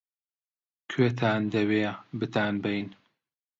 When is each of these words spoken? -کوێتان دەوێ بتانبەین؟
-کوێتان 0.89 1.41
دەوێ 1.53 1.83
بتانبەین؟ 2.19 2.87